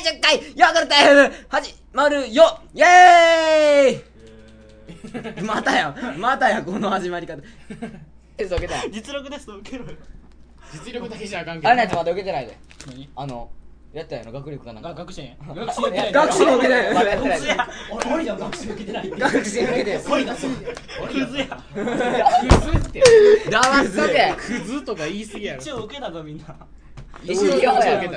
[0.00, 2.60] 第10回ヤクルト FM 始まるよ。
[2.72, 5.42] イエーイ。
[5.42, 7.34] またやまたやこの始まり方。
[7.36, 7.44] 受
[8.38, 9.90] けてない実力ですと受けろよ。
[10.72, 11.68] 実力だけじゃあかんけど。
[11.68, 12.56] あれなんやつまだ受けてないで。
[12.86, 13.08] 何？
[13.16, 13.50] あの
[13.92, 14.90] やったやろ学力かなんか。
[14.90, 16.94] あ学習院 学学習学習受けてない。
[16.94, 17.40] まだやってない。
[17.90, 19.10] 俺俺じゃ学習受けてない。
[19.10, 20.50] 学習受けて俺だそう
[21.08, 23.02] クズやクズって
[23.50, 24.34] 黙っとけ。
[24.36, 25.60] クズとか言い過ぎやろ。
[25.60, 26.54] 一応受けたぞみんな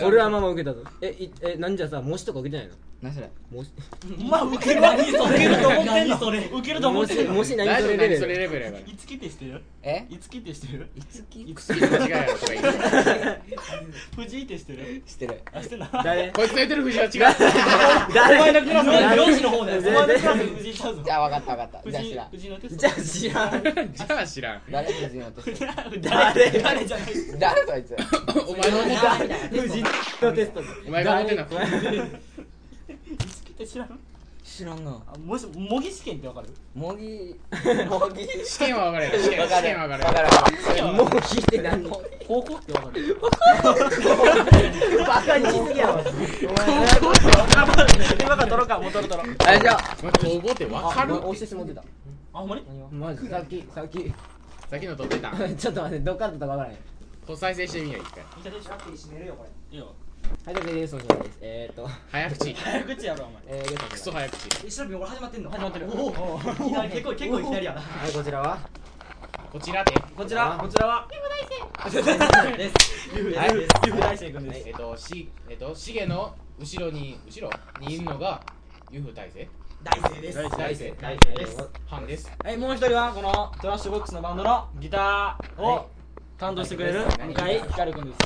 [0.04, 0.84] 俺はまあまあ受けたぞ。
[1.02, 2.76] えいえなんじゃさ模試とか受けてないの？
[3.02, 3.30] 何それ？
[3.52, 3.70] 模試。
[4.30, 5.36] まあ受ける何それ？
[5.36, 6.18] 受けると思ってんの？
[6.18, 6.40] それ？
[6.46, 7.24] 受けると思模ってんの？
[7.24, 8.84] 試模試何大それレベ丈夫何それルレベルやから。
[8.84, 9.64] いつきって知ってる？
[9.84, 10.06] え？
[10.10, 10.90] いつきって知ってる？
[10.96, 13.42] いつきいつ好き間違いやろとか言って
[14.24, 15.04] 藤井って知ってる？
[15.06, 15.42] してる。
[15.54, 16.32] あ知ってんな誰？
[16.32, 17.12] こいつの言ってる藤は違う。
[17.12, 19.80] お 誰前のクラスの誰漁師の方だよ。
[19.80, 21.02] お前のクラスの藤井ちゃうぞ。
[21.04, 21.92] じゃあ分かった分かった。
[21.92, 22.30] じゃあ藤井知らん。
[22.30, 23.94] 藤井のテストじゃあ知らん。
[23.94, 24.62] じゃあ知らん。
[24.72, 24.94] 誰？
[24.94, 25.66] 藤井のテスト
[26.02, 26.52] 誰？
[26.52, 27.08] 誰じゃない？
[27.40, 27.96] 誰そいつ？
[28.48, 31.46] お前が思って藤井のテストお前が思ってんの。
[31.50, 31.98] 誰？
[31.98, 32.02] い
[33.18, 34.00] つきって知らん？
[34.44, 34.92] 知らんな。
[35.08, 36.50] あもし模擬試験ってわかる？
[36.74, 37.36] 模擬。
[37.90, 38.28] 模擬。
[38.46, 39.06] 試験は分かる。
[39.06, 39.62] や ろ試験分かる。
[39.62, 40.78] 試験は分分かかる。
[40.78, 41.84] る模擬って何？
[42.28, 43.18] 高校ってわかる？
[45.08, 46.02] バカにしすぎやろ。
[48.20, 49.16] 今から取ろうかもう取ろ。
[49.16, 49.96] う取ろうあじゃあ。
[50.02, 51.46] 高校って分かる押して。
[51.48, 51.82] しもってた。
[52.34, 52.64] あほんまに？
[52.92, 54.12] マジさっきさっき。
[54.70, 55.32] さっきの撮ってた。
[55.56, 56.78] ちょっと待ってどっからだったか分からへん。
[57.28, 58.24] こう再生してみよう一回。
[58.38, 59.50] 見たでしょ閉めるよこれ。
[59.72, 59.94] いいよ
[60.46, 61.88] はいというわけでそのですえーっと。
[62.12, 62.54] 早口。
[62.56, 63.42] 早口やろお前。
[63.48, 64.68] えーゲストクソ早口。
[64.68, 65.52] 一緒に俺始まってんの？
[65.52, 65.88] 始まってる。
[65.92, 67.82] おおいきなり結構結構いきなりやな。
[67.82, 68.58] はいこちらは？
[69.52, 70.58] こちらでこちら？
[70.60, 71.08] こちらは？
[72.58, 73.56] ですゆうはい。
[73.56, 74.68] ですゆう大生君です。
[74.70, 77.50] えっとしえっとしげの後ろに後ろ
[77.80, 78.42] にいるのが
[78.90, 79.48] ユフ大勢
[79.84, 80.38] 大生です。
[80.58, 81.34] 大勢大生。
[81.36, 81.70] です。
[81.88, 82.32] ハンです。
[82.44, 85.90] はいもう一人はこのトラッシュボックスのバンドのギターを
[86.42, 87.02] 担当してくれる？
[87.02, 87.12] はい。
[87.18, 88.18] 向井光君です。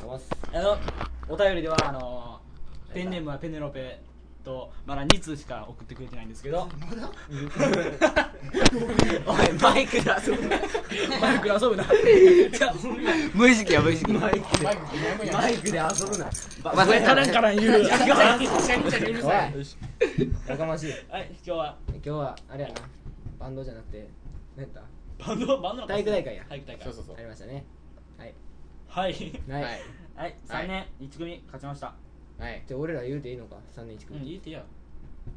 [0.54, 0.78] あの
[1.28, 2.40] お便りではあの
[2.94, 4.00] ペンネームはペネロペ
[4.42, 6.70] とまだ2通しか送ってくれてないんですけど。
[9.26, 10.58] おいマイクで遊ぶな。
[11.20, 11.84] マイクで遊ぶな。
[13.34, 14.10] 無意識や無意識。
[14.14, 15.74] マイクマイク何もやマイクで遊
[16.10, 16.30] ぶな。
[16.64, 17.84] まあ、カランカラン言う。
[17.84, 18.00] や
[20.58, 20.92] かましい。
[21.10, 21.78] はい今日は？
[21.92, 22.76] 今日はあれやな。
[23.40, 24.08] バンドじゃなくて
[24.56, 24.74] 何やっ
[25.18, 25.28] た？
[25.28, 25.60] バンド？
[25.60, 26.46] バンドの体育大会や。
[26.46, 26.84] 体育大会。
[26.86, 27.16] そうそうそう。
[27.18, 27.66] ありましたね
[28.18, 28.34] はい。
[28.88, 29.14] はい。
[29.50, 29.82] はい、はい。
[30.16, 30.36] はい。
[30.48, 31.94] 3年1組勝ちました。
[32.38, 32.64] はい。
[32.68, 34.64] じゃあ俺ら言うていいのか？3年1うん組、いいっていいや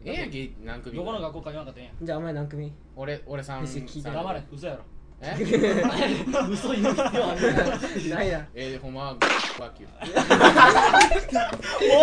[0.04, 0.96] ええやんけ何組？
[0.96, 2.72] どこの学校か言わなかったらえじゃあお前何組？
[2.96, 4.82] 俺俺三飯 聞いてえやん黙れ嘘やろ。
[5.20, 5.34] え？
[6.50, 8.46] 嘘言う必要あるないな。
[8.54, 9.14] えー、ほんまは
[9.58, 9.98] バキュもう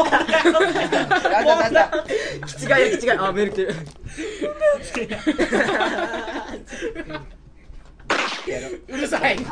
[0.11, 0.35] あった
[1.39, 2.05] あったあった
[2.57, 3.11] 気違いや気違い。
[3.11, 3.51] あメール。
[4.83, 5.17] 来てる
[8.87, 9.35] うるさい。
[9.35, 9.45] うる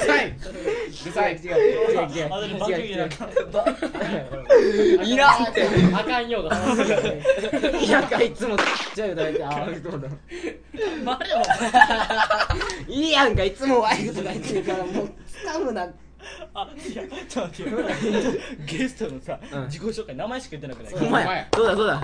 [0.00, 0.30] さい。
[0.30, 1.36] うるさい。
[1.36, 1.54] 違う
[2.08, 2.86] 違う
[5.04, 5.16] い。
[5.16, 5.68] らんって。
[5.94, 6.56] あかんようが
[7.78, 8.56] いやかいつも
[8.94, 10.08] ちゃうだいてああそうだ
[11.04, 11.36] マジよ
[12.88, 15.10] いいやんかいつもワイフとか言ってるからもう
[15.46, 15.88] 掴むな。
[16.52, 17.72] あいやちょっと待って。
[18.66, 19.64] ゲストのさうん。
[19.66, 20.94] 自己紹介名前しか言ってなくない？
[21.06, 22.02] お前そうだそうだ？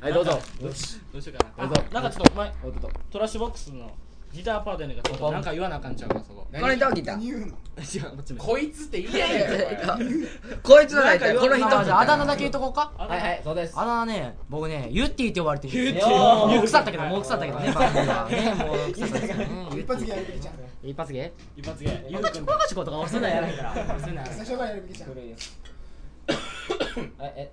[0.00, 0.40] はいどうぞ。
[0.60, 1.68] どうしどうしようかな。
[1.68, 1.84] どうぞ。
[1.90, 3.90] あなんかちょっとお前おっとっとトラッシュボックスの
[4.32, 6.46] ギターパートナーがちょっとなんか言わなあかんちゃうかそこ。
[6.52, 7.20] 何これどうギター。
[7.22, 9.98] 違うこっちこいつって言えや
[10.62, 12.92] こいつの大体この人まあじゃああだ名だけ言っとこうか。
[12.98, 13.74] はいはいそうです。
[13.76, 16.08] あだ名ね僕ねユッティって呼ばれてるユッティ。
[16.08, 19.48] もう腐ったけどもう腐ったけどね番組はねもう腐ったけどね。
[19.74, 20.54] 一発芸やるべきじゃん。
[20.82, 25.36] 一発芸一発芸ゆうくんバカチコとか俺そんなんやらないから俺そんなん最初からやるべきじゃん古いよ
[27.20, 27.52] ええ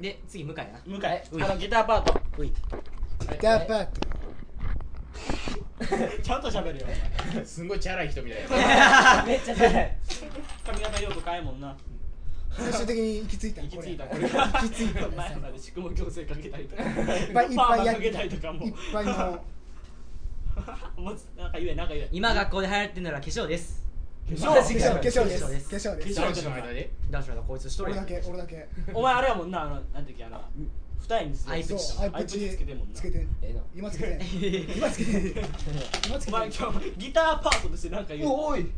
[0.00, 0.80] で次向井やな。
[0.86, 1.44] 向井。
[1.44, 2.20] あのギターパート。
[2.38, 2.52] うい。
[3.40, 3.86] ダーパー
[6.22, 6.86] ちゃんと喋るよ。
[7.44, 9.24] すんごいチャラい人みたいな。
[9.26, 9.96] めっちゃ辛い。
[10.64, 11.76] 髪型よく変えもんな。
[12.50, 13.62] 最終的に行き着いた。
[13.62, 14.04] 行き着いた。
[14.04, 15.08] ここれ行き着いた。
[15.08, 16.82] 前まで宿毛矯正かけたりとか。
[16.82, 18.64] いっぱいいっぱいやかけたりとかも。
[18.64, 19.44] いっぱいの。
[20.96, 23.82] もうなんか言えなんか言え今学校で流行ってるのは化粧です。
[24.28, 24.52] 化粧？
[24.52, 25.18] 化粧化粧です。
[25.18, 25.70] 化粧です。
[25.70, 26.14] 化粧です。
[26.20, 26.90] 男子の間で？
[27.10, 27.84] 男子の間こいつ一人。
[27.84, 28.68] 俺だけ俺だけ。
[28.92, 30.44] お前あれやもんなあのなんていうあの
[31.08, 31.52] 二重にする。
[31.52, 31.98] アイプチ。
[32.00, 32.38] アイプチ。
[32.40, 32.94] チつけてんもんな。
[32.94, 33.18] つけて。
[33.18, 34.16] んええな今つけて。
[34.16, 34.20] ん
[34.76, 35.10] 今つけて。
[35.12, 35.44] ん
[36.06, 36.64] 今つお前けて。
[36.64, 38.30] ん今日ギターパートとしてなんか言う。
[38.30, 38.70] おい。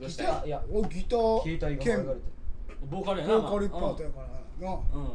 [0.00, 0.24] どうした？
[0.24, 0.62] よいや。
[0.70, 1.42] おギター。
[1.42, 2.20] 携帯が兼流れて
[2.90, 4.74] ボーカルやなボーカルパートやからな。
[4.94, 5.02] うん。
[5.04, 5.10] うん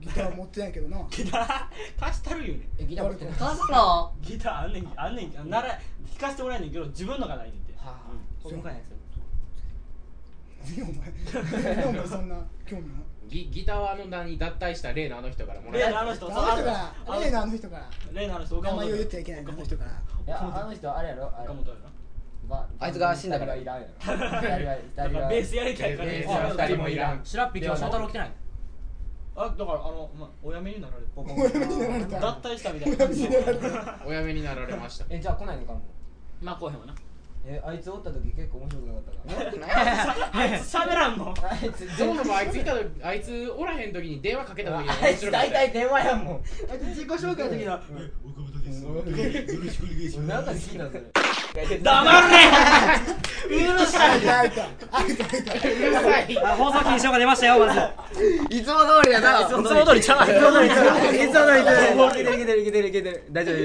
[0.00, 0.98] ギター持ってないけどな。
[1.10, 2.68] ギター貸したるよね。
[2.78, 4.12] えギター持ってない貸すの？
[4.20, 5.80] ギターあんねんあんねんなら弾
[6.18, 7.72] かしてもらえんねんけど自分のがないねんて。
[7.76, 8.10] はあ。
[8.42, 8.94] これ向井のやつ。
[10.76, 11.74] 何お前？
[11.76, 12.94] 何お前そんな興味な
[13.28, 19.94] ギギターはあの何脱退した例のあの人からもらえ例のあの人あの人から例のあの人から例のあの人岡本名前を言ってはいけないあの人からい
[20.30, 21.32] やあの人あれやろ？
[21.36, 21.44] あれ。
[21.44, 21.74] 岡本や
[22.48, 23.56] ばあいつが死んだから。
[23.56, 23.94] いらんやろ。
[23.98, 26.10] 二人はなだからベースやりたいから。
[26.10, 27.20] ベースは二人もいらん。
[27.24, 28.32] シラッピー今日翔太郎来てない
[29.36, 32.20] あだからあの、まあ、お辞めになられお辞めになられた。
[32.20, 33.04] 脱退したみたいな。
[34.06, 35.06] お辞めになられました。
[35.08, 35.80] えじゃあ来ないのかも。
[36.40, 36.94] まあこうへんわな
[37.46, 39.10] えあいつおった時結構面白くなかった
[39.60, 41.34] かあいつ喋らんの？
[41.42, 46.42] あいつそもそもあいついた時あいつおらへん時に電話かけた時にあいつ大体電話やんもん。
[46.70, 47.78] あいつ自己紹介の時の。
[50.26, 50.44] なん。
[50.44, 50.90] か好きなん。
[50.90, 52.36] それ黙るね
[53.48, 57.78] うるさい開いた開いたうるさいあ放送禁止が出ましたよまず
[58.50, 63.56] いつも通りやないつも通りちゃういつも通りいつも通りいつも通りいけてるいけてるいけてるいけてる大丈夫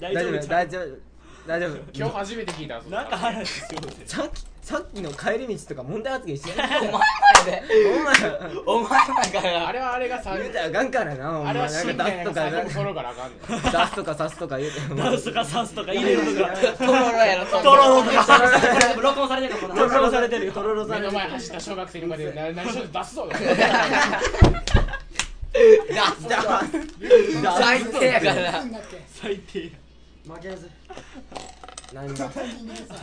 [0.00, 1.07] 大丈夫大丈夫
[1.48, 1.78] 大丈夫。
[1.94, 2.90] 今日初めて聞いたぞ。
[2.90, 4.02] なんか話しようぜ。
[4.04, 7.62] さっきさっきの帰り道とか問題発言してないお前で。
[7.86, 8.14] お前
[8.66, 11.40] お前なんかあれはあれがさ言うたらあかんからな。
[11.40, 16.54] お前あれ出すとか出すとか刺すとか言うてダンスとかサンスとか入れるとか。
[16.76, 18.16] トロロやろトロロとか
[19.00, 23.26] 録音されてるのこ録音されてるよとろろさ目のれて前走った小学生にまでな何しろ出すぞ
[27.58, 28.64] 最低やから。
[29.08, 29.72] 最低
[30.28, 30.70] 負けず。
[31.94, 32.28] 何が？
[32.28, 32.94] タイミングでさ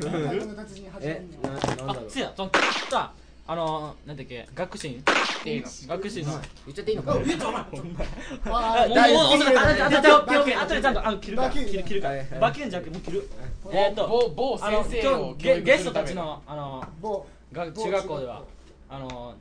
[0.00, 2.50] 太鼓の達人始めえんななんだろうつやその
[2.90, 3.12] さ
[3.46, 13.28] あのーなんだっけ学信っていうの学信の言っちゃっていいのかあもうー大もうもう大あとあとあとあとあとでちゃんとあの切るから切る切るからバキュンじゃなくてもう切る
[13.70, 17.70] えっと某某先生をゲゲストたちのあの某が？
[17.70, 18.42] 中学校では
[18.88, 19.34] あの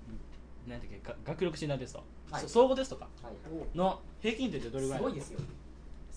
[0.68, 1.16] なんだっけが？
[1.25, 2.04] 学力診断テスト
[2.45, 3.07] 総合テストか
[3.74, 5.39] の平均点ってどれぐらいすごいですよ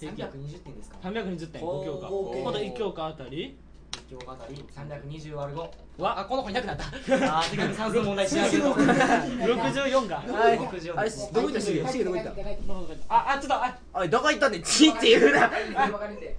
[0.01, 2.09] 320点ですか320点5教科。
[2.09, 3.57] 合計ほんと1教科あたり。
[4.11, 6.19] 今日あたり320割る5わ。
[6.21, 6.85] あこの子いなくなった。
[7.39, 10.59] あー次に算数問題しなけど64がはい。
[10.59, 11.61] 64あれどこ行った？
[11.61, 12.33] しげしげどこ行った？
[13.09, 15.49] ああちょっとあおいどこ行ったんでチって言うな。
[15.49, 16.37] 分かれて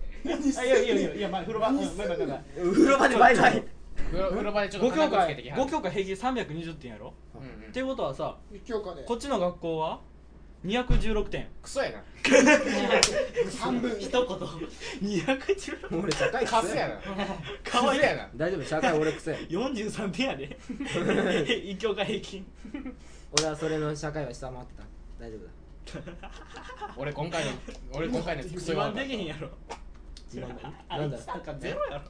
[0.59, 1.69] あいやいやいやいやまあ風呂場。
[1.69, 3.63] うんバイバイバイバイ風呂場でバイバイ。
[4.11, 7.13] 風呂風呂場でちょっと5教科つけてきは5教科平均320点やろ？
[7.35, 7.69] うんうん。
[7.69, 9.03] っていうことはさ一教科で。
[9.03, 9.99] こっちの学校は？
[10.65, 11.47] 216点。
[11.61, 12.03] クソやな。
[13.59, 14.21] 半分一言。
[14.25, 16.95] 216俺社会カスやな。
[17.63, 17.97] かわい。
[17.97, 18.29] いクソやな。
[18.35, 20.57] 大丈夫社会俺くせ43点やで。
[20.67, 22.45] 1教科平均。
[23.37, 24.83] 俺はそれの社会は下回ってた。
[25.19, 25.65] 大丈夫だ。
[26.97, 27.51] 俺今回の
[27.93, 29.49] 俺今回のクソ弱自慢できへんやろ
[30.35, 31.17] 自慢だあなんだ。
[31.17, 32.03] なんかゼロやろ。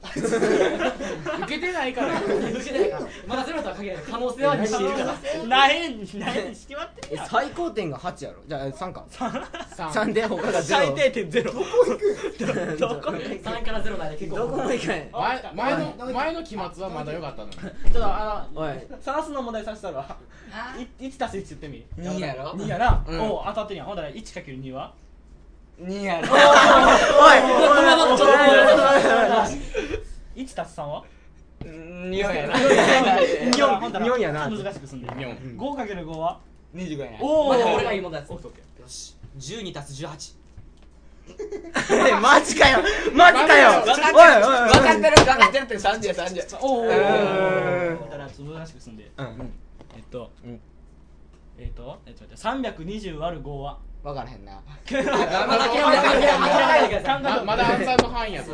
[1.44, 2.14] 受けてないから。
[2.14, 2.90] や受けてない。
[2.90, 4.76] からまだゼロとは限らない可能性は2し。
[4.78, 5.14] ているからな
[5.44, 8.38] いないに決まってんえや最高点が8やろ。
[8.46, 9.06] じゃあ3か。
[9.08, 9.90] 三。
[9.90, 10.80] 3で他がゼロ。
[10.80, 11.52] 最低点ゼロ。
[11.52, 14.36] どこどこ3から0まで結構。
[14.38, 17.54] どこも行かない前前の前の期末はまだ良かったのに。
[17.54, 18.72] ちょっとあのおい。
[19.00, 20.16] 算数の問題させたら
[20.98, 21.86] 1たす1言ってみ。
[21.98, 23.20] 2やろ？2やな、うん。
[23.20, 23.84] おう当たってんや。
[23.84, 24.92] んほんだら 1×2 は
[25.80, 26.28] 2やろ
[30.34, 31.04] 1たす3は
[31.62, 32.54] ？2やな。
[32.54, 33.98] 4ほんだ。
[33.98, 34.48] ら四やな。
[34.48, 35.06] 難しくすんで。
[35.18, 36.40] 四 5×5 は
[36.74, 39.16] 25やなおおまだ俺がいい問題ですオッケーオッケよし。
[39.38, 40.34] 12足す18
[42.08, 42.78] え マジかよ。
[43.12, 43.82] マジかよ。
[43.82, 46.88] おいおいおい分かってる分かってるって30や30やーおお
[48.10, 49.10] だらちょっと難しくすんで。
[49.16, 49.52] うん
[49.96, 50.60] えっと、うん。
[51.58, 53.78] えっとえっと待って320割る5は？
[54.06, 54.52] 分からへんな。
[54.54, 58.52] まだ諦めないでくださいままだ暗算の範囲やぞ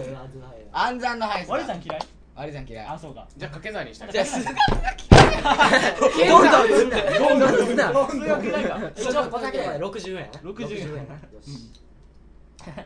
[0.72, 1.98] 暗算の範囲割り算嫌い。
[2.34, 2.86] 割り算嫌い。
[2.86, 3.28] あそうか。
[3.36, 4.26] じゃあ掛け算にしたらじゃあ
[6.26, 11.06] どんどん打つなどんどん打つな数学嫌いか一応小酒まで60円60円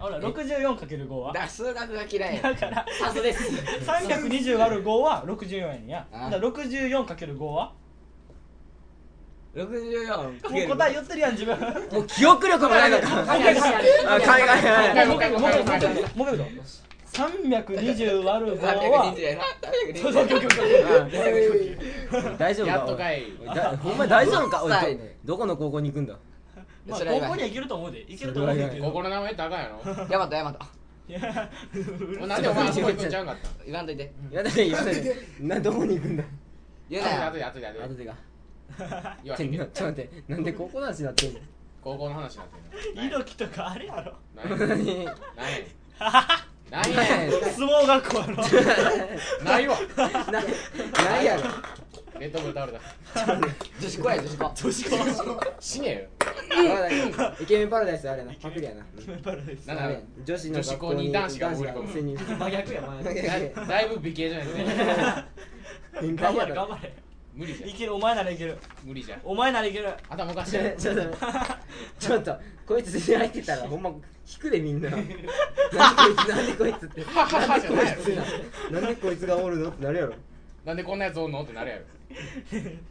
[0.00, 3.44] ほら 64×5 はだ数学が嫌いだから算数です
[3.84, 7.85] 320割る5は64円やあだから 64×5 は64
[9.56, 11.58] もう答え言ってるやん自分。
[11.58, 13.54] ももう記憶力もないのかあ海外。
[13.54, 13.60] も
[14.14, 16.86] う一回もう一回もう一回もう一回う一回もう一回
[17.16, 19.14] 320割る5は
[19.96, 23.24] そうそうそうそう大丈夫かやっとかい
[23.82, 24.68] ほんま大丈夫かど
[25.24, 26.14] どこの高校に行くんだ
[26.86, 30.66] まあ高校には行けると思うで行けると思うねんけどここの名前ってあかんやろヤマトヤマト
[31.08, 31.20] いや
[32.26, 36.24] なんでお前あそこ行くんちゃうんかった言わんといてやだね言わないでなどこに行くんだ
[36.90, 38.10] 言うなよ後で後で後で後で
[39.24, 39.64] 言わへんけど。
[39.66, 41.40] ちょっと待ってなんで高校の話になってんの
[41.82, 43.02] 高校の話になってんの？
[43.04, 44.14] 猪木とかあれやろ。
[44.34, 45.04] 何？
[45.04, 45.14] や
[46.68, 49.44] 何何やねん相撲学校やろ。
[49.44, 49.76] ないわ。
[49.96, 50.42] な
[51.04, 51.42] 何やろ。
[52.18, 52.80] レッドブル倒れた
[53.78, 56.00] 女子校や女子校女子校死ねよ。
[57.40, 58.32] イケメンパラダイスあれな。
[58.40, 59.66] パクリやな決めパラダイス。
[59.66, 59.74] な。
[59.74, 60.02] んだあれ？
[60.24, 63.54] 女子の学校女子校に男子が男子潜り込む潜入真逆や真逆。
[63.60, 65.24] だだいぶ美形じゃないですか
[66.00, 66.94] 変頑張態やろれ頑張れ
[67.36, 67.70] 無理じゃん。
[67.70, 68.58] いけるお前ならいける。
[68.82, 69.20] 無理じゃん。
[69.22, 69.92] お前ならいける。
[70.08, 70.52] 頭おかしい。
[70.52, 71.16] ち ょちょっと
[71.98, 74.88] ちょっとこいつ全然入ってたら ほんま引くでみんな。
[74.90, 77.04] なんでこいつなんでこいつって。
[77.04, 77.94] はははじゃないや
[78.72, 80.14] ろなんでこいつがおるのってなるやろ。
[80.64, 81.82] なんでこんなやつおんのってなるやろ。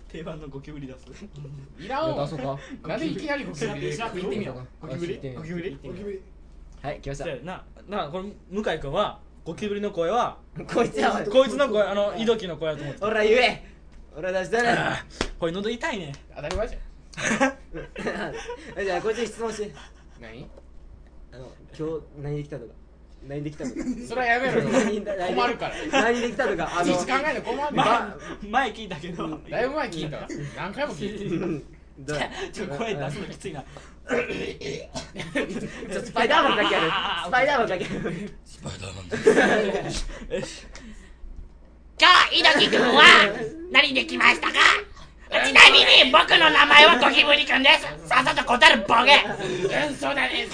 [0.09, 1.07] 定番のゴキブリ出す。
[1.79, 2.23] いらんわ。
[2.25, 2.59] 出そうか。
[2.87, 4.87] なんでいきなりゴキブリで行ってみよう。
[4.87, 5.15] ゴキブリ？
[5.35, 6.21] ゴキブリゴキブリ？
[6.81, 7.25] はい来ました。
[7.43, 10.37] ななこの向井君はゴキブリの声は
[10.73, 13.05] こいつやこいつの声あの井戸木の声だと思ってた。
[13.07, 13.74] ほら言え
[14.17, 15.03] 俺出したら
[15.37, 16.13] これ喉痛いね。
[16.35, 16.81] 当たり前じゃん。
[18.85, 19.57] じゃあこいつに質問し。
[19.63, 19.71] て
[20.21, 20.47] 何？
[21.33, 22.71] あの今日何できたとか。
[23.27, 23.75] 何できたとか。
[24.07, 24.69] それはやめろよ。
[24.69, 25.75] 何何で困るから。
[25.91, 26.71] 何できたとか。
[26.79, 27.75] あのいちいち考えるの困る
[28.49, 29.37] 前聞いたけど。
[29.49, 30.27] だいぶ前聞いたわ。
[30.55, 31.65] 何回も聞いてる。
[31.99, 32.17] どう？
[32.17, 33.61] や ちょ声出すのきついな。
[33.61, 36.89] ちょスパイダーマンだけやる。
[37.25, 38.13] スパイダーマンだけやる
[41.99, 43.03] 今日、井戸木くんは
[43.71, 44.59] 何できましたか？
[45.45, 48.07] ちなみに僕の名前はゴキブリくんです。
[48.07, 49.87] さっさと答えるボケ。
[49.87, 50.45] うん、そうだね。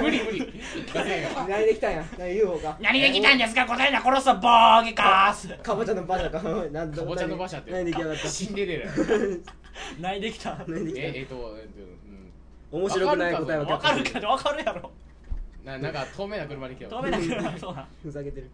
[0.00, 0.40] 無理無理。
[0.40, 2.04] 出せよ何できたんや？
[2.18, 2.76] 何 UFO か？
[2.80, 3.66] 何できたんですか？
[3.66, 4.40] 答えな殺すボ
[4.84, 6.42] ケかーすかぼちゃの馬車か。
[6.70, 7.70] なんかぼちゃの馬車って。
[7.72, 8.28] 何できやがった？
[8.28, 8.90] シンデレラ
[10.00, 10.56] ないでき た？
[10.68, 11.80] 何できええっとえっと
[12.72, 12.82] うん。
[12.82, 14.28] 面白くない答えはわかるけど。
[14.28, 14.90] わかるやろ。
[15.64, 18.50] ななんか透明な車に来た止めなきゃそうなふざけてる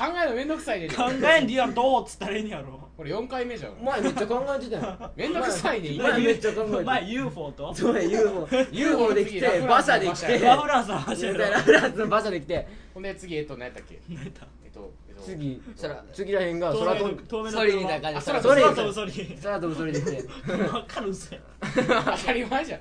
[0.00, 2.88] 考えるのめんどくさいね考えんリアルどうっつったらいいんやろ。
[2.96, 3.72] これ4回目じゃん。
[3.84, 7.74] 前めっちゃ考えてたよめんどくさいね今前めっちゃ考えてた前 UFO と？
[7.74, 12.66] そうや UFO UFO できて馬車で来てラフランスの話やろラフランスの馬車で来て。
[12.94, 14.00] ほんで次えっと何やったっけ？
[14.08, 14.46] 何やった？
[14.64, 18.30] えっとえっと次そら次らへんが空飛ぶ透明のソリみたいな感じ。
[18.30, 20.52] あ 空飛ぶソリ空飛ぶソリで来て。
[20.72, 21.40] わかるんすよ。
[21.62, 22.80] 当たり前じゃん。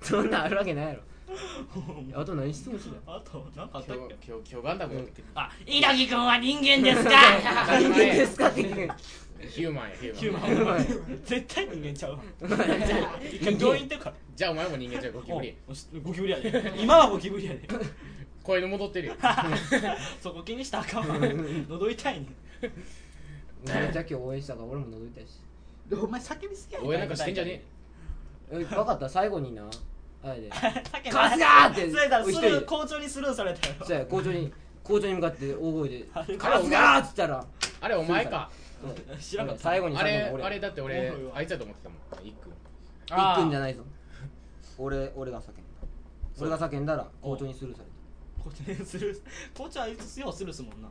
[0.00, 1.00] そんなんあるわけないやろ
[2.14, 4.14] あと何質問してあとなんかあった今っけ？
[4.20, 7.10] 日今日今日ガンダムやってあ、井戸木くんは人間ですか？
[7.66, 8.48] た人間ですか？
[8.48, 8.90] って言う
[9.48, 10.42] ヒューマンやヒューマン。
[10.42, 11.22] ーマン。
[11.24, 12.18] 絶対人間ちゃうわ。
[13.32, 14.10] 一回病院行ってか？
[14.10, 15.56] らじゃあお前も人間じゃんゴキブリ。
[16.02, 16.72] ゴキブリやで。
[16.78, 17.68] 今はゴキブリやで。
[18.42, 19.14] 声の戻ってるよ。
[20.22, 21.16] そこ気にしたらあかんわ。
[21.68, 22.26] 喉痛いね
[22.60, 25.40] めっちゃ今日応援したから俺も覗いたし。
[26.02, 27.62] お前叫びすぎや応援なんかしてんじゃね
[28.50, 28.56] え？
[28.64, 29.08] 分かった。
[29.08, 29.64] 最後にな
[30.24, 31.90] あれで叫びカスガーって。
[31.90, 32.42] それだスル一人。
[32.42, 33.74] でー校長にスルーされたよ。
[33.84, 34.52] そうや校長に
[34.84, 37.44] 校長に向かって大声であれ「カスガー!」っつったら。
[37.80, 38.50] あれお前か。
[39.20, 39.62] 知らんかった。
[39.62, 40.38] 最後にあ最後に俺。
[40.38, 41.98] れあれだって俺あいつだと思ってたもん。
[42.26, 42.52] 一君
[43.06, 43.82] 一君じゃないぞ。
[44.78, 45.60] 俺俺が叫んだ。
[46.40, 47.88] 俺が叫んだら校長にスルーされ
[48.42, 49.20] 校長にスルー
[49.56, 50.88] 校長はいつようスルーすもんな。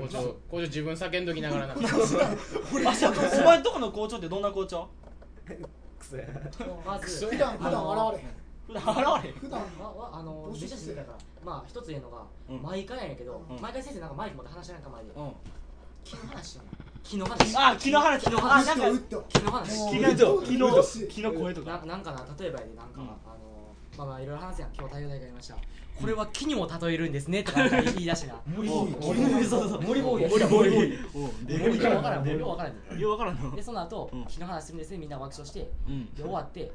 [0.00, 1.74] 校長校長自分叫んどきながらな。
[1.76, 1.76] あ
[2.94, 4.88] そうお前んとこの校長ってどんな校長
[6.86, 9.34] まず普段普段現れへん普段現れへん。
[9.36, 12.62] 普段わわあのめっちゃ静かやからまあ一つ言うのが、うん。
[12.62, 13.60] 毎回やねんけど、うん。
[13.60, 15.32] 毎回先生なんかマイク持って話してないか前で、うん。
[16.04, 16.68] 昨日話してんの？
[17.02, 21.86] 昨日話あ昨日話昨日あ話なんか打った昨日話もう昨日と昨日うっと昨日声となか。
[21.86, 23.06] なんかな例えばやでなんか、うん。
[23.06, 23.16] あの
[23.96, 24.70] まあまあいろいろ話すやん。
[24.74, 25.56] 今日太陽大会やりました。
[26.00, 28.34] これは木にも例えるんですねとかなんか言い出してな。
[28.44, 30.22] 森森そうそう森ボーイ。
[30.24, 32.98] や森森森森森よう分からん森よう分からんねん。
[32.98, 33.56] ようわからんの。
[33.56, 34.22] でその後、うん。
[34.24, 36.14] 昨日話するんですねみんな爆笑して、うん。
[36.14, 36.72] で終わって。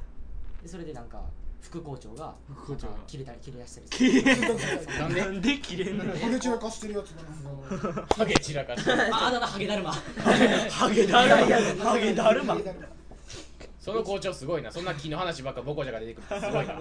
[0.64, 1.22] でそれでなんか
[1.62, 2.94] 副校長が副校長が。
[2.94, 5.00] なんか切れたり切れ出したりする。
[5.00, 6.04] なんでなんで切れんの？
[6.06, 9.92] ハゲ散らかしてるやつがなんかハゲ散らかしてああだ名ハゲだるま。
[9.92, 11.86] ハゲだるま。
[11.86, 12.58] ハゲだるま。
[13.80, 14.72] その校長すごいな。
[14.72, 16.80] そんな木の話ばっかボコジャが出てくるすごいな。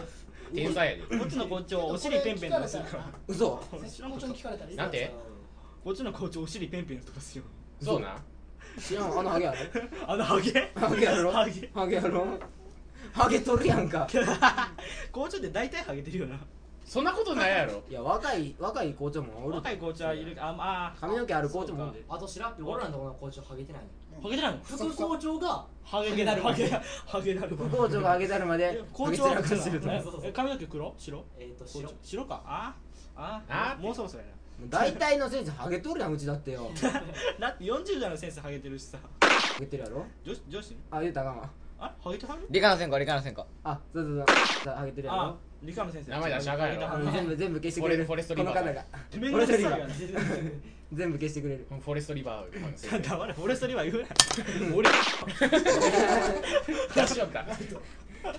[0.55, 1.19] 天才やで。
[1.19, 3.07] こっちの校長お尻ペンペンとかするから。
[3.29, 3.63] 嘘。
[3.89, 5.15] 知らん校長に聞かれたらなんて？
[5.85, 7.47] こっちの校長お尻ペンペンとかするよ。
[7.83, 8.17] そうな。
[8.79, 9.59] 知らんあのハゲやろ
[10.07, 10.73] あのハゲ？
[10.75, 11.71] ハゲやろハゲ。
[11.75, 12.39] ハゲやろ
[13.13, 14.07] ハゲとるやんか。
[15.13, 16.39] 校長って大体ハゲてるよな。
[16.85, 17.83] そんなことないやろ。
[17.89, 19.55] いや若い若い校長もおる。
[19.57, 20.37] 若い校長はいる。
[20.41, 21.93] あまあ髪の毛ある校長もおる。
[21.95, 24.21] であと白って俺らのところの校長ハゲてないの。
[24.23, 24.61] ハゲてないの？
[24.65, 26.69] 副校長がハゲだるまハゲ
[27.07, 29.43] ハゲだるま校長がハゲだるまで校長は
[30.33, 30.95] 髪の毛黒？
[30.99, 31.25] 白？
[31.39, 31.95] えっ、と校白長。
[32.03, 32.43] 白か？
[32.47, 32.75] あ
[33.17, 34.29] ああもうそろそろや
[34.69, 36.71] 大体の先生ハゲとるやんうちだってよ。
[37.39, 38.99] な だって40代の先生ハゲてるしさ。
[39.21, 40.05] ハゲてるやろ？
[40.25, 40.77] 女子女子？
[40.91, 41.51] あ言うたらあかんわ
[41.83, 44.25] あハゲてはる理科の専攻理科の専攻あそうそう
[44.65, 44.75] そう。
[44.75, 45.21] ハゲてるやろ？
[45.23, 46.11] あ理科の先生。
[46.13, 46.87] 名前出しなあかんやろ。
[46.87, 48.05] ハゲてはるあの全部全部消してくれる。
[48.05, 48.55] フォレストリバー。
[48.55, 48.85] この方が
[49.19, 49.91] めんどくさいやん
[50.93, 51.67] 全部消してくれる。
[51.69, 53.33] フォレストリバー黙れ。
[53.33, 54.09] フォレストリバー言うな。
[54.77, 54.91] 俺。
[56.95, 57.47] 出しよった。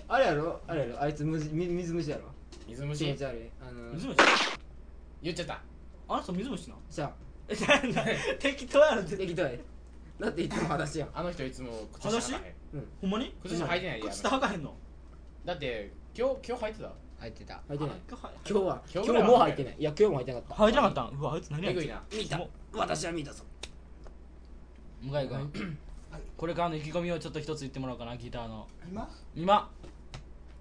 [0.08, 0.62] あれやろ？
[0.68, 1.02] あれやろ？
[1.02, 2.24] あいつむじみ水虫やろ？
[2.68, 3.06] 水虫？
[3.06, 4.18] 気持ち悪いあの水虫？
[5.24, 5.62] 言っちゃった。
[6.08, 7.12] あの人水虫なじゃあ。
[7.50, 8.06] えなんだ
[8.40, 9.02] 適当やろ。
[9.02, 9.50] って適当や。
[9.50, 9.60] で
[10.20, 11.10] だっていつも裸足やん。
[11.14, 12.88] あの人いつも靴下履かへんうん。
[13.02, 13.34] ほんまに？
[13.44, 14.74] 靴下履いてないや靴下履かへんの？
[15.46, 16.92] だって今日今日履いてた？
[17.20, 17.62] 入ってた。
[17.68, 17.94] 入ってない。
[17.94, 19.76] あ今今日は今日今日ぐらいはも入ってない。
[19.78, 20.56] いや今日も入ってなかった。
[20.64, 21.20] 履いてなかったん？
[21.20, 22.04] うわあいつ何やな。
[22.12, 22.42] 見た。
[22.74, 23.44] 私は見たぞ。
[25.02, 25.78] 向井君。
[26.38, 28.68] これからの意気込みをちょっと一つ言ってもらおうかなギターの。
[28.88, 29.10] 今？
[29.36, 29.70] 今。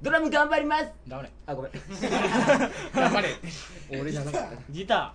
[0.02, 0.90] ドラム頑張ります。
[1.09, 1.73] ダメあごめん。
[2.95, 3.29] 頑張れ。
[4.00, 4.57] 俺じゃなかった。
[4.71, 5.14] ギタ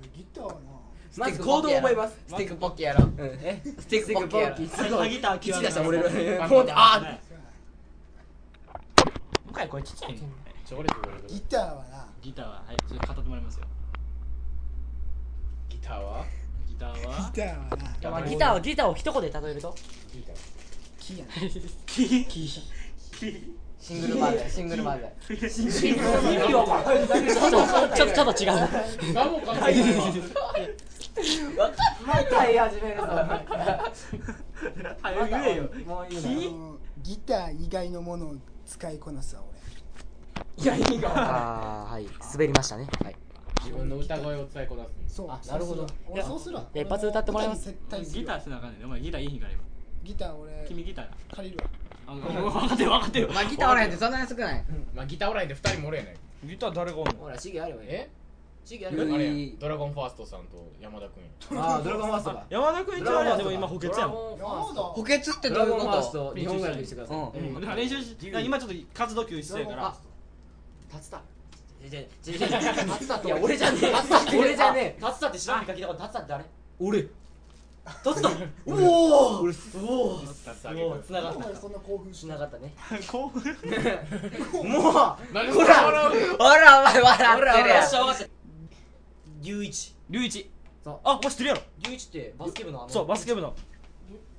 [0.00, 0.58] 俺ギターはな
[1.16, 2.16] まず行動を覚えます。
[2.26, 3.04] スティックポッキーやろ。
[3.04, 3.12] うん。
[3.20, 3.60] え？
[3.78, 4.56] スティックポッキーやろ。
[4.56, 6.10] スティックポッキーすごいギター極め1出したら折れる。
[6.48, 6.72] ポンって。
[6.74, 7.20] あね
[9.52, 10.20] 向井これちっちゃいギ
[11.40, 12.06] ターはな。
[12.22, 13.66] ギターははいちょっと語ってもらいますよ。
[15.68, 16.24] ギターは？
[16.66, 18.10] ギターギはターはな。
[18.10, 19.74] まあギターをギターを一言で例えると？
[20.12, 20.36] ギター。
[20.98, 21.32] 木やな
[23.82, 25.34] シングルマザーシングルマザー。
[25.34, 27.56] 意味わからんちょっと
[27.96, 28.50] ちょっとちょっと違う。
[29.12, 29.94] 何も考えてない。
[31.58, 31.70] わ
[32.06, 32.58] また言い。
[32.58, 33.92] 始めるぞは
[35.26, 39.42] い言えよもう言うあのギター以外のものを使いこなすわ
[40.56, 42.06] いや意味がわかああはい。
[42.32, 42.86] 滑りましたね。
[43.02, 43.16] はい。
[43.64, 45.28] 自分の歌声を伝えこなす俺そう。
[45.28, 45.86] あなるほど。
[46.08, 46.38] 俺そう。
[46.38, 46.64] するわ。
[46.72, 47.74] いや一発歌ってもらいます。
[48.12, 48.84] ギターせなあかんねん。
[48.84, 49.62] お前ギターいい日から今。
[50.04, 51.70] ギター俺君ギターや借りるわ
[52.06, 53.88] あ分かってる分かってるまあギターおらへん。
[53.88, 54.12] ってそん。
[54.12, 55.48] なに少ないまあギターおらへん。
[55.48, 57.04] で2人もおるやないギター誰がおん。
[57.06, 58.10] のほらシゲあればいいえ
[58.64, 60.44] シゲああればいいドラゴンファーストさん。
[60.44, 64.38] と山田君やあドラゴンファーストか山田君一応あれやでも今補欠やもん。
[64.38, 69.94] 補欠ってドどういうこと日本語訳してください練習し今ちょっと活動休止やから
[70.92, 71.22] 立つた
[71.84, 75.60] いや俺じゃねえ俺じゃね立つたって知らん。
[75.62, 76.44] みか聞いたこと立つたって誰
[76.78, 77.06] 俺
[78.04, 78.30] 立つた
[78.64, 79.54] おおおお2
[81.02, 81.56] つながった。
[81.56, 82.74] そんな興奮しつながったね。
[83.10, 83.42] 興奮
[84.70, 86.36] もう何でそんな笑う。
[86.36, 87.90] ほらお前笑ってるやん。
[89.42, 89.96] 龍一。
[90.10, 90.50] 龍一。
[90.84, 91.00] そう。
[91.02, 91.62] あもう知ってるやろ。
[91.80, 92.88] 龍一ってバスケ部のあの。
[92.88, 93.52] そうバスケ部の。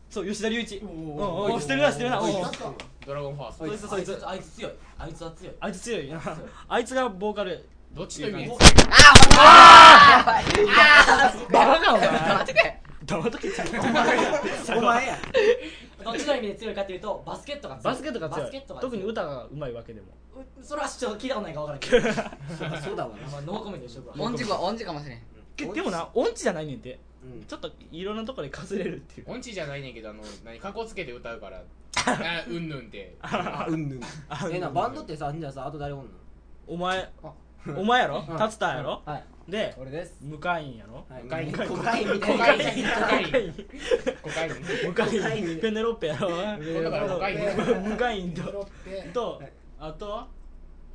[0.09, 0.77] そう吉田龍一。
[0.77, 2.21] うんうん知ってるな知ってるな。
[3.05, 3.65] ドラゴンファースト。
[3.65, 4.71] そいつそいつあいつ強い。
[4.97, 5.55] あいつは強い。
[5.59, 6.21] あいつ強いな。
[6.69, 7.67] あいつがボーカル。
[7.93, 8.73] どっちの意味ボです
[9.37, 10.43] ああ
[11.51, 12.07] バカかお前。
[12.09, 13.65] 待ってくれ黙っとけちゃ
[14.77, 15.17] お前や。
[16.03, 17.83] どっちの意味で強いかっていうとバスケットが強い。
[17.83, 18.41] バスケットが強い。
[18.41, 18.91] バスケットが強い。
[18.91, 20.07] 特に歌がうまいわけでも。
[20.35, 21.89] うそれはちょっと聞いたことないか分からんけ
[22.69, 22.77] ど。
[22.81, 24.05] そうだわまあノーコメントでしょう。
[24.05, 24.59] か音痴か。
[24.59, 25.19] 音痴かもしれん。
[25.55, 26.43] けでもな音痴。
[26.43, 26.99] じゃないねんて。
[27.23, 27.43] うん。
[27.45, 29.31] ちょっといろんなところでかすれるっていう。
[29.31, 31.61] 音痴じゃないねんけどあの何かっこつけて歌うから。
[32.05, 33.15] あうんぬんって。
[33.21, 34.01] あうんぬん。
[34.29, 36.09] あえなバンドってさじゃあさあと誰おんの？
[36.67, 37.11] お前
[37.77, 38.25] お前やろ？
[38.29, 38.37] うん。
[38.37, 39.01] 達田やろ？
[39.05, 39.23] はい。
[39.51, 40.17] で俺です。
[40.21, 41.05] 向かいんやろ？
[41.09, 41.23] はい。
[41.23, 42.45] コカインコカインみたいな。
[42.45, 44.53] コカイン
[44.85, 45.41] コか向かい。
[45.41, 45.57] にい。
[45.57, 46.29] ペネロッペやろ？
[46.29, 47.39] だからコカイン
[47.89, 48.67] 向かいんと
[49.13, 49.41] と
[49.79, 50.27] あと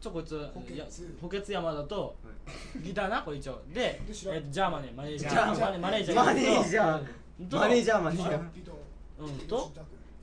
[0.01, 0.75] ちょこいつ補欠。
[0.75, 0.85] いや
[1.21, 2.17] 補欠山田と
[2.83, 3.61] ギターなこれ一応。
[3.73, 7.03] でジャーマネマネージャジャーーマネマネージャーマネージャ
[7.51, 9.47] とーマネージャーマネージャー。
[9.47, 9.73] と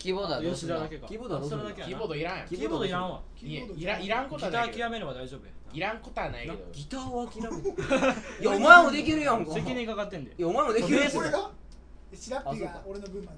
[0.05, 1.07] キーボードはどうすんだけか。
[1.07, 1.63] キーボードはどうすんの？
[1.63, 1.93] それだけやな。
[1.93, 2.47] キーボードいらんやん。
[2.47, 3.21] キーボードいらんわ。
[3.35, 4.77] キーボードいやいらいらんこギとはないけど。
[4.77, 5.51] ター極めれば大丈夫や。
[5.73, 6.57] いらんことはないけど。
[6.71, 7.69] ギターを諦めて
[8.41, 9.51] いやお前もできるやんか。
[9.51, 10.31] 責任かかってんで。
[10.37, 11.51] いやお前もできるやつ俺が
[12.13, 12.73] シラッピあそうか。
[12.73, 13.37] が俺の分まで。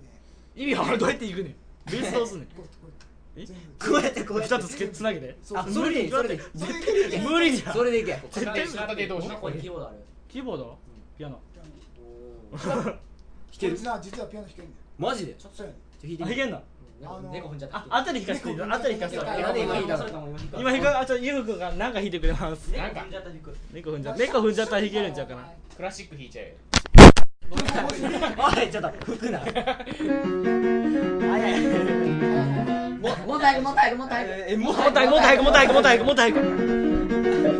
[0.61, 1.55] 意味はあれどうやっていくねん。
[1.89, 2.47] ベースどうすんねん。
[2.49, 3.45] こうこうえ？
[3.45, 3.93] 全部。
[3.93, 5.37] こうやってこうやって二つつけつなげて。
[5.41, 7.73] そうあそれでいいそれでいいそれでいける無理じゃん。
[7.73, 8.19] それでいけ。
[8.29, 10.77] 絶対下手同士ここにキーボードあるキーボード？
[11.17, 11.39] ピアノ。
[12.51, 12.99] 弾
[13.51, 15.33] けるこいつな実はピアノ弾けんねんマジで？
[15.33, 16.61] ちょっとやねん弾いてみあ弾けんの？
[17.01, 18.61] なんか猫踏んじゃったああたり弾かせて。
[18.61, 18.89] あた。
[18.89, 19.25] り弾かせて。
[19.61, 25.41] 今今弾く今弾かあちょゆうくんがなんか弾いてくれますなんか踏んじゃった弾く猫踏んじゃ猫踏んじゃったら弾けるんちゃうかな
[25.75, 26.55] クラシック弾いちゃえ
[27.49, 27.55] お
[28.63, 29.39] いちょっと吹くな
[32.99, 36.39] ももっと早くもっと早くもっと早くえもっもっと早くもっと早くもっと早くもっと早くもっと早く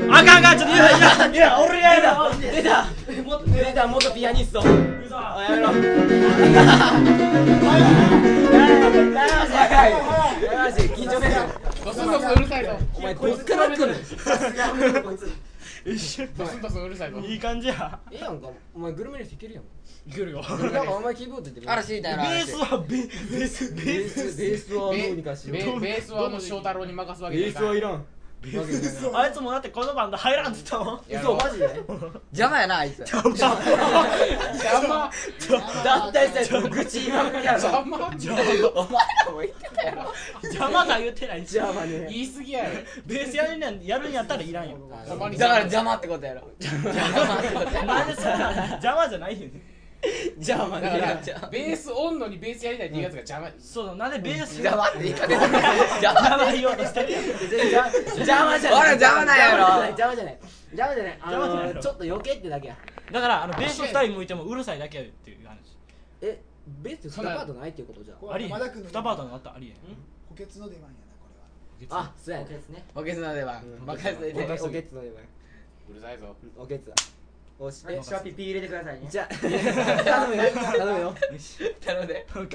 [0.10, 2.86] あかんあかんちょっといやいやいや俺がやだ出た
[3.28, 4.62] もっと出た元ピアニスト。
[4.62, 5.64] あやめろ。
[5.64, 5.82] やめ
[7.12, 7.38] ろ。
[10.72, 11.38] し緊張せんよ
[11.84, 13.96] ドスンドスンうるさいぞお前どっから来る
[15.86, 19.64] 一瞬ドスンドスンうるさいぞいい感じやええやんかお前グルメレスいけるやん
[20.12, 28.06] 来るよなんかお前キーボードって嵐みたいなベースはベースベースベースはどうにかしようベースはあの翔太郎に任すわけベーにいかんスはいらん
[29.14, 31.02] あいつもだってこのバンド入らんって言ったもん。
[31.10, 31.46] やろう嘘。
[31.48, 31.66] マジで？
[32.32, 33.00] 邪魔やなあいつ。
[33.00, 33.22] 邪
[34.88, 35.12] 魔。
[35.84, 37.60] だったりさ愚痴言いまくりやろ。
[37.60, 37.98] 邪魔。
[37.98, 38.18] お前
[39.26, 41.40] らも言ってたやろ邪魔だ言ってない。
[41.40, 42.08] 邪魔ね。
[42.10, 42.70] 言い過ぎやろ。
[43.06, 44.78] ベースやるんややるんやったらいらんだ
[45.16, 46.42] から邪魔ってことやろ。
[47.86, 49.77] なんでそんな邪魔じゃないよね
[50.38, 55.34] 邪魔だからね邪魔ベースおんのにベースやりたいっていうやつが邪魔そうだなんでベース邪魔って言い方。
[55.34, 58.80] 邪邪魔言おうとしてる邪魔じゃない。
[58.82, 59.86] 俺邪魔なんやろ。
[59.86, 60.40] 邪魔じゃない。
[60.72, 61.18] 邪魔じゃない。
[61.22, 61.68] あ邪魔じゃない。
[61.68, 62.78] ののちょっと余計ってだけや。
[63.12, 65.58] だからあのベース二人向いてもうるさいだけやっていう話
[66.22, 68.52] えベース2パートないっていうことじゃありえん。
[68.52, 69.76] 山田君の二パートになったありえん。
[70.30, 71.28] 補欠の出番やなこ
[71.82, 73.64] れはあそうやねですねおけつの出番。
[73.86, 74.92] 任せておけつ。
[74.92, 75.24] の出番。
[75.90, 76.92] うるさいぞおけつ
[77.60, 79.08] おしえシャーピーピー入れてくださいね。
[79.10, 79.34] じゃあ
[80.04, 80.44] 頼むよ。
[80.54, 81.16] 頼むよ。
[81.84, 82.28] 頼むで。
[82.32, 82.46] 頼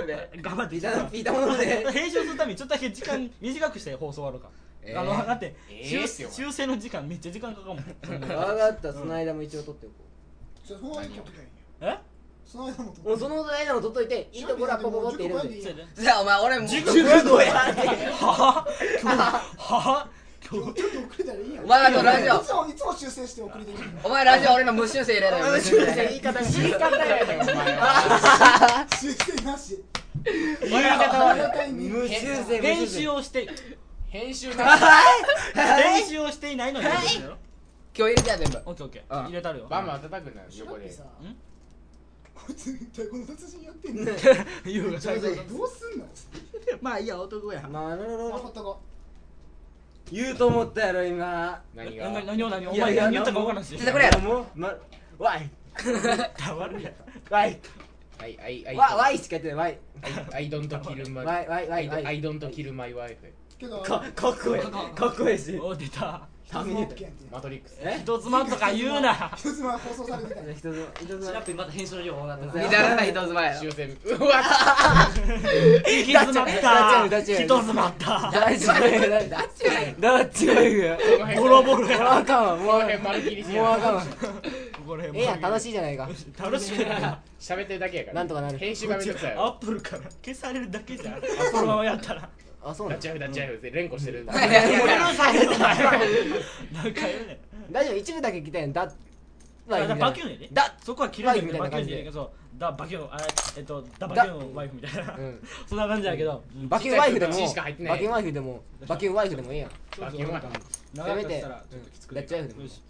[0.00, 0.30] むで。
[0.40, 1.92] 頑張っていピータピータもので。
[1.92, 4.48] 編集するためにちょっとだけ時間 短くして放送終わるか、
[4.82, 5.00] えー。
[5.00, 7.84] あのだって、修修正の時間めっちゃ時間かかるもん。
[8.08, 8.92] 分かった。
[8.92, 9.94] その間も一応取っておこ
[10.64, 11.46] じゃあその間に取っときゃい
[11.80, 11.98] え？
[12.46, 18.66] その間も取っもうその間の取っといていいところはポコポコって入れる10じゃあお前俺も塾塾語やは
[19.58, 20.08] は
[20.48, 20.82] ちょっと遅
[21.18, 21.64] れたらいいやん。
[21.64, 22.40] お前あとラジオ。
[22.40, 23.78] いつもいつも修正して遅れてる。
[24.02, 27.54] お前ラジオ俺の無修正入れろよ無修正言い方言い方やねんお前
[28.96, 29.84] 修正なし。
[30.24, 31.42] 言い方悪い。
[31.42, 32.62] 大体見る無修正。
[32.62, 33.46] 編集をして
[34.08, 34.78] 編集な
[35.54, 36.86] 編集をしていないのに。
[36.86, 36.96] 今
[38.08, 38.56] 日入れてや全部。
[38.64, 39.18] オッケーオッケうん。
[39.18, 39.66] ー入れたるよ。
[39.68, 41.02] バンバン叩くな横でさ。
[42.34, 44.04] こいつ一体この達人やってんの？
[44.06, 46.06] どうすんの？
[46.80, 47.68] まあいいや男や。
[47.70, 48.80] まあなるほどあほっとこ
[50.12, 51.62] 言うと思ったやろ今。
[51.74, 52.10] 何が？
[52.10, 52.70] 何何を何を？
[52.70, 53.76] お前何言ったか分からんし。
[53.76, 54.74] じゃあこれやろもうま
[55.18, 55.50] わい。
[56.38, 56.90] 黙るや
[57.30, 57.60] わい。
[58.18, 58.76] はいはいはい。
[58.76, 59.56] わわいしか言ってない。
[59.56, 59.78] わい。
[60.32, 62.06] I don't kill my わいわいわいわい。
[62.06, 62.94] I don't kill my
[63.58, 64.58] けどかかっこい。
[64.58, 65.58] いかっこいいし。
[65.58, 66.82] お出たターミネ。
[66.82, 67.78] ーターマトリックス。
[67.80, 67.98] え？
[68.02, 69.30] 人妻とか言うな。
[69.36, 70.40] 一つ前放送されてた。
[70.40, 74.42] よ一つ一つラップにまた編集の量多なってます見たらない一つ前終戦うわ
[75.86, 77.20] 行き詰まった。
[77.20, 82.56] 人詰まったどっちがいいどっちがいいどっちがいいよこの辺ボロボロもうやあかんわ。
[82.56, 84.02] もうこの辺丸切りしてもうあかんわ。
[85.02, 86.08] ええやん楽しいじゃないか。
[86.38, 87.18] 楽しくない。
[87.38, 88.14] 喋ってるだけやから。
[88.14, 88.56] なんとかなる。
[88.56, 90.02] 編集がめんどくさいアッよプルから。
[90.24, 91.20] 消されるだけじゃん。
[91.20, 92.22] このままやったら。
[92.22, 92.28] ダ
[92.62, 94.24] あそうなのッチアフダッチアフって連呼してる。
[94.30, 95.32] いやいやいや俺のさ
[97.70, 98.92] 大丈夫一部だけ来たやんだ。
[99.70, 103.18] あだバキュンやでだそこは切れるワイフみたいな感じでバキュンでそうだバキュンあ
[103.56, 105.14] えっとだバキュンワイフみたいな。
[105.14, 106.42] うん そんな感じやけど。
[106.54, 107.32] バキュンワイフでも。
[107.32, 109.70] ちっちゃい人しか入ってないバキュンワイフでもバキュンワイフでもいいやん。
[110.00, 110.42] バキュンは
[110.94, 112.82] 長くしたらちょっときつくダッチワイフでもよし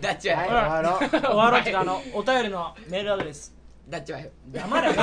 [0.00, 0.48] ダッチワイフ。
[0.48, 1.10] ほら終わろう。
[1.10, 3.54] 終わろうってかあのお便りのメールアドレス
[3.88, 4.94] ダッチワイフ黙れよ。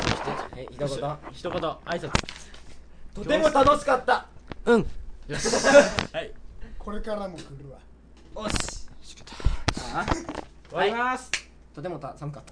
[0.56, 0.88] え一言。
[1.32, 2.10] 一言挨拶。
[3.14, 4.26] とても楽しかった。
[4.64, 4.86] うん。
[6.12, 6.32] はい。
[6.78, 7.78] これからも来るわ。
[8.34, 8.54] おし。
[10.70, 11.30] 終わります。
[11.74, 12.48] とてもた寒かった